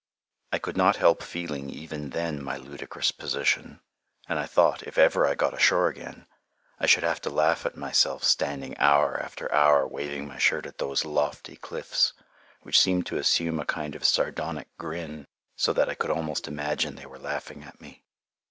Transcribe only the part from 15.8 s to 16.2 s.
I could